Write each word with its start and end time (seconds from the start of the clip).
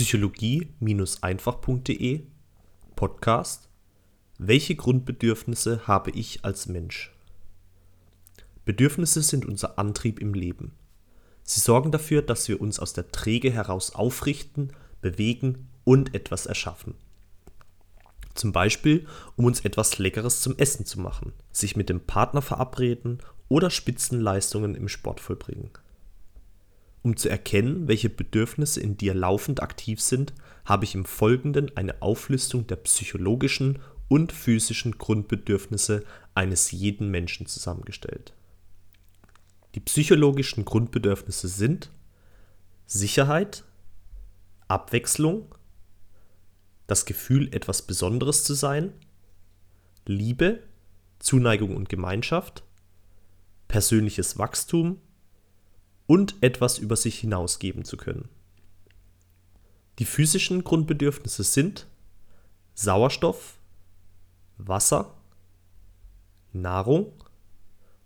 psychologie-einfach.de 0.00 2.22
Podcast 2.96 3.68
Welche 4.38 4.74
Grundbedürfnisse 4.74 5.86
habe 5.86 6.10
ich 6.12 6.42
als 6.42 6.68
Mensch? 6.68 7.14
Bedürfnisse 8.64 9.20
sind 9.20 9.44
unser 9.44 9.78
Antrieb 9.78 10.18
im 10.18 10.32
Leben. 10.32 10.72
Sie 11.42 11.60
sorgen 11.60 11.92
dafür, 11.92 12.22
dass 12.22 12.48
wir 12.48 12.62
uns 12.62 12.80
aus 12.80 12.94
der 12.94 13.12
Träge 13.12 13.50
heraus 13.50 13.94
aufrichten, 13.94 14.72
bewegen 15.02 15.68
und 15.84 16.14
etwas 16.14 16.46
erschaffen. 16.46 16.94
Zum 18.32 18.52
Beispiel, 18.52 19.06
um 19.36 19.44
uns 19.44 19.60
etwas 19.60 19.98
Leckeres 19.98 20.40
zum 20.40 20.56
Essen 20.56 20.86
zu 20.86 20.98
machen, 20.98 21.34
sich 21.52 21.76
mit 21.76 21.90
dem 21.90 22.00
Partner 22.00 22.40
verabreden 22.40 23.18
oder 23.48 23.68
Spitzenleistungen 23.68 24.76
im 24.76 24.88
Sport 24.88 25.20
vollbringen. 25.20 25.68
Um 27.02 27.16
zu 27.16 27.28
erkennen, 27.28 27.88
welche 27.88 28.10
Bedürfnisse 28.10 28.80
in 28.80 28.96
dir 28.96 29.14
laufend 29.14 29.62
aktiv 29.62 30.00
sind, 30.00 30.34
habe 30.64 30.84
ich 30.84 30.94
im 30.94 31.04
Folgenden 31.04 31.74
eine 31.76 32.02
Auflistung 32.02 32.66
der 32.66 32.76
psychologischen 32.76 33.78
und 34.08 34.32
physischen 34.32 34.98
Grundbedürfnisse 34.98 36.04
eines 36.34 36.72
jeden 36.72 37.10
Menschen 37.10 37.46
zusammengestellt. 37.46 38.34
Die 39.74 39.80
psychologischen 39.80 40.64
Grundbedürfnisse 40.64 41.48
sind 41.48 41.90
Sicherheit, 42.86 43.64
Abwechslung, 44.68 45.54
das 46.86 47.06
Gefühl, 47.06 47.54
etwas 47.54 47.82
Besonderes 47.82 48.44
zu 48.44 48.54
sein, 48.54 48.92
Liebe, 50.06 50.64
Zuneigung 51.20 51.76
und 51.76 51.88
Gemeinschaft, 51.88 52.64
persönliches 53.68 54.38
Wachstum 54.38 55.00
und 56.10 56.34
etwas 56.40 56.78
über 56.78 56.96
sich 56.96 57.20
hinausgeben 57.20 57.84
zu 57.84 57.96
können. 57.96 58.28
Die 60.00 60.04
physischen 60.04 60.64
Grundbedürfnisse 60.64 61.44
sind 61.44 61.86
Sauerstoff, 62.74 63.58
Wasser, 64.58 65.14
Nahrung, 66.52 67.12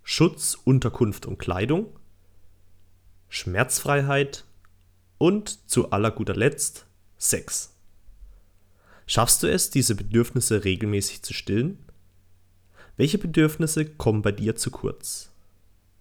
Schutz, 0.02 0.54
Unterkunft 0.66 1.24
und 1.24 1.38
Kleidung, 1.38 1.98
Schmerzfreiheit 3.30 4.44
und 5.16 5.70
zu 5.70 5.90
aller 5.90 6.10
guter 6.10 6.36
Letzt 6.36 6.84
Sex. 7.16 7.72
Schaffst 9.06 9.42
du 9.42 9.50
es, 9.50 9.70
diese 9.70 9.94
Bedürfnisse 9.94 10.62
regelmäßig 10.62 11.22
zu 11.22 11.32
stillen? 11.32 11.78
Welche 12.98 13.16
Bedürfnisse 13.16 13.86
kommen 13.86 14.20
bei 14.20 14.32
dir 14.32 14.56
zu 14.56 14.70
kurz? 14.70 15.33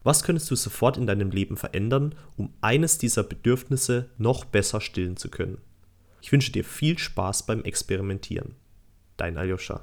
Was 0.03 0.23
könntest 0.23 0.51
du 0.51 0.55
sofort 0.55 0.97
in 0.97 1.07
deinem 1.07 1.31
Leben 1.31 1.55
verändern, 1.55 2.15
um 2.35 2.53
eines 2.61 2.97
dieser 2.97 3.23
Bedürfnisse 3.23 4.09
noch 4.17 4.43
besser 4.45 4.81
stillen 4.81 5.17
zu 5.17 5.29
können? 5.29 5.59
Ich 6.21 6.31
wünsche 6.31 6.51
dir 6.51 6.63
viel 6.63 6.97
Spaß 6.97 7.45
beim 7.45 7.63
Experimentieren. 7.63 8.55
Dein 9.17 9.37
Aljoscha. 9.37 9.81